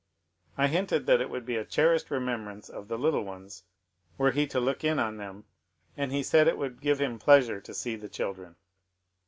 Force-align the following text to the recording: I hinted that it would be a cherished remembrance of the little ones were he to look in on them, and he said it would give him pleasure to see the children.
I 0.57 0.65
hinted 0.65 1.05
that 1.05 1.21
it 1.21 1.29
would 1.29 1.45
be 1.45 1.57
a 1.57 1.63
cherished 1.63 2.09
remembrance 2.09 2.69
of 2.69 2.87
the 2.87 2.97
little 2.97 3.23
ones 3.23 3.65
were 4.17 4.31
he 4.31 4.47
to 4.47 4.59
look 4.59 4.83
in 4.83 4.97
on 4.97 5.17
them, 5.17 5.45
and 5.95 6.11
he 6.11 6.23
said 6.23 6.47
it 6.47 6.57
would 6.57 6.81
give 6.81 6.97
him 6.99 7.19
pleasure 7.19 7.61
to 7.61 7.73
see 7.75 7.95
the 7.95 8.09
children. 8.09 8.55